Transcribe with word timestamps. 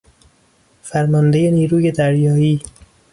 فرماندهی 0.83 1.51
نیروی 1.51 1.91
دریایی 1.91 2.61